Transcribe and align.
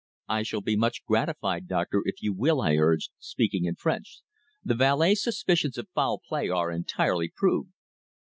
"I 0.27 0.41
shall 0.41 0.61
be 0.61 0.75
much 0.75 1.05
gratified, 1.05 1.67
doctor, 1.67 2.01
if 2.05 2.23
you 2.23 2.33
will," 2.33 2.59
I 2.59 2.73
urged, 2.75 3.11
speaking 3.19 3.65
in 3.65 3.75
French. 3.75 4.21
"The 4.63 4.73
valet's 4.73 5.21
suspicions 5.21 5.77
of 5.77 5.89
foul 5.93 6.19
play 6.27 6.49
are 6.49 6.71
entirely 6.71 7.29
proved." 7.29 7.69